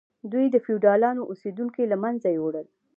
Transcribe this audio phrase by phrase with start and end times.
[0.31, 2.67] دوی د فیوډالانو اوسیدونکي له منځه یوړل.